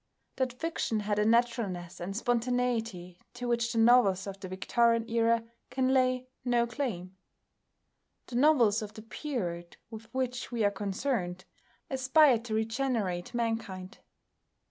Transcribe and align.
That 0.37 0.51
fiction 0.59 1.01
had 1.01 1.19
a 1.19 1.25
naturalness 1.27 1.99
and 1.99 2.17
spontaneity 2.17 3.19
to 3.35 3.47
which 3.47 3.71
the 3.71 3.77
novels 3.77 4.25
of 4.25 4.39
the 4.39 4.47
Victorian 4.47 5.07
Era 5.07 5.43
can 5.69 5.93
lay 5.93 6.25
no 6.43 6.65
claim. 6.65 7.15
The 8.25 8.37
novels 8.37 8.81
of 8.81 8.95
the 8.95 9.03
period 9.03 9.77
with 9.91 10.11
which 10.11 10.51
we 10.51 10.63
are 10.63 10.71
concerned 10.71 11.45
aspire 11.87 12.39
to 12.39 12.55
regenerate 12.55 13.35
mankind. 13.35 13.99